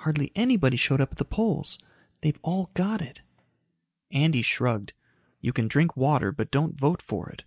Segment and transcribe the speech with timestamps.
[0.00, 1.78] Hardly anybody showed up at the polls.
[2.20, 3.22] They've all got it."
[4.12, 4.92] Andy shrugged.
[5.40, 7.38] "You can drink water, but don't vote for it.